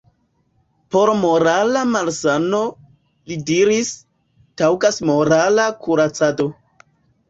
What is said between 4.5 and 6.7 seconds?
taŭgas morala kuracado.